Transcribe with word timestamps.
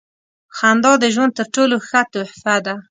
•خندا 0.57 0.91
د 1.03 1.05
ژوند 1.13 1.31
تر 1.39 1.47
ټولو 1.55 1.75
ښه 1.87 2.01
تحفه 2.13 2.55
ده. 2.65 2.75